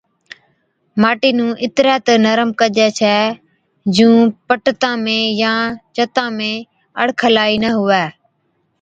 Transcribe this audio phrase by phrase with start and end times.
[1.01, 3.17] ماٽِي نُون اِترَي تہ نرم ڪجَي ڇَي
[3.95, 4.15] جُون
[4.47, 5.59] پٽتان ۾ يان
[5.95, 6.51] چتان ۾
[7.01, 8.05] الڙکلائِي نہ هُوَي۔